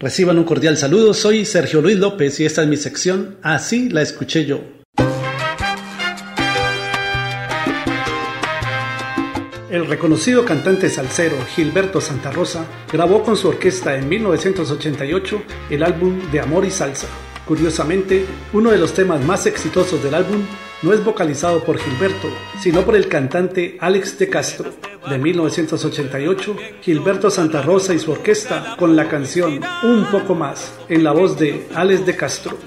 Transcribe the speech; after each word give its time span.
Reciban 0.00 0.38
un 0.38 0.44
cordial 0.44 0.76
saludo, 0.76 1.12
soy 1.12 1.44
Sergio 1.44 1.80
Luis 1.82 1.96
López 1.96 2.38
y 2.38 2.46
esta 2.46 2.62
es 2.62 2.68
mi 2.68 2.76
sección 2.76 3.36
Así 3.42 3.88
la 3.88 4.00
escuché 4.00 4.44
yo. 4.46 4.60
El 9.68 9.86
reconocido 9.88 10.44
cantante 10.44 10.88
salsero 10.88 11.36
Gilberto 11.46 12.00
Santa 12.00 12.30
Rosa 12.30 12.64
grabó 12.92 13.24
con 13.24 13.36
su 13.36 13.48
orquesta 13.48 13.96
en 13.98 14.08
1988 14.08 15.42
el 15.68 15.82
álbum 15.82 16.30
De 16.30 16.38
Amor 16.38 16.64
y 16.64 16.70
Salsa. 16.70 17.08
Curiosamente, 17.44 18.24
uno 18.52 18.70
de 18.70 18.78
los 18.78 18.94
temas 18.94 19.20
más 19.24 19.46
exitosos 19.46 20.00
del 20.00 20.14
álbum 20.14 20.42
no 20.82 20.92
es 20.92 21.04
vocalizado 21.04 21.64
por 21.64 21.76
Gilberto, 21.76 22.28
sino 22.62 22.82
por 22.82 22.94
el 22.94 23.08
cantante 23.08 23.76
Alex 23.80 24.16
de 24.16 24.28
Castro. 24.28 24.72
De 25.08 25.18
1988, 25.18 26.56
Gilberto 26.82 27.30
Santa 27.30 27.62
Rosa 27.62 27.94
y 27.94 27.98
su 27.98 28.12
orquesta 28.12 28.76
con 28.78 28.96
la 28.96 29.08
canción 29.08 29.60
Un 29.82 30.04
poco 30.06 30.34
más, 30.34 30.72
en 30.88 31.04
la 31.04 31.12
voz 31.12 31.38
de 31.38 31.68
Alex 31.74 32.04
de 32.04 32.16
Castro. 32.16 32.58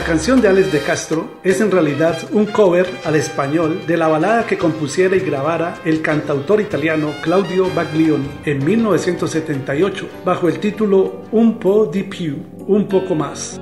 Canción 0.00 0.40
de 0.40 0.48
Alex 0.48 0.72
de 0.72 0.80
Castro 0.80 1.28
es 1.44 1.60
en 1.60 1.70
realidad 1.70 2.16
un 2.32 2.46
cover 2.46 2.88
al 3.04 3.14
español 3.14 3.86
de 3.86 3.98
la 3.98 4.08
balada 4.08 4.46
que 4.46 4.56
compusiera 4.56 5.14
y 5.16 5.20
grabara 5.20 5.82
el 5.84 6.00
cantautor 6.00 6.62
italiano 6.62 7.12
Claudio 7.20 7.68
Baglioni 7.74 8.26
en 8.46 8.64
1978 8.64 10.08
bajo 10.24 10.48
el 10.48 10.60
título 10.60 11.24
Un 11.30 11.58
po' 11.58 11.84
di 11.84 12.04
più, 12.04 12.38
un 12.66 12.88
poco 12.88 13.14
más. 13.14 13.60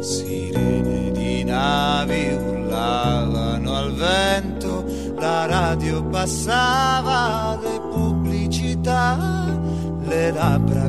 Sirene 0.00 1.10
di 1.10 1.42
navi 1.42 2.28
urlavano 2.32 3.74
al 3.74 3.92
vento, 3.92 4.84
la 5.18 5.46
radio 5.46 6.04
passava 6.04 7.58
le 7.60 7.80
pubblicità, 7.80 9.58
le 10.06 10.30
labbra 10.30 10.82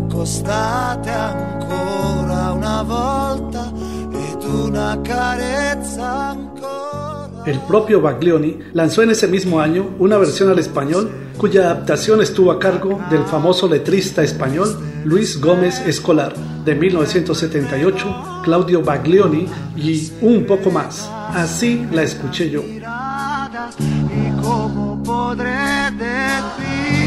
ancora 1.14 2.52
una 2.52 2.84
volta 2.84 3.61
el 7.46 7.60
propio 7.62 8.02
Baglioni 8.02 8.60
lanzó 8.74 9.02
en 9.04 9.12
ese 9.12 9.28
mismo 9.28 9.60
año 9.60 9.90
una 10.00 10.18
versión 10.18 10.50
al 10.50 10.60
español 10.60 11.12
cuya 11.38 11.62
adaptación 11.62 12.22
estuvo 12.22 12.52
a 12.52 12.60
cargo 12.60 13.02
del 13.10 13.24
famoso 13.24 13.68
letrista 13.68 14.24
español 14.24 14.78
Luis 15.06 15.42
Gómez 15.42 15.80
Escolar 15.80 16.34
de 16.64 16.76
1978, 16.76 18.42
Claudio 18.44 18.84
Baglioni 18.84 19.48
y 19.76 20.12
un 20.22 20.46
poco 20.46 20.70
más. 20.70 21.10
Así 21.34 21.86
la 21.92 22.04
escuché 22.04 22.52
yo. 22.52 22.62
¿Y 22.62 22.82
cómo 24.42 25.02
podré 25.04 25.56
decirte 25.98 27.01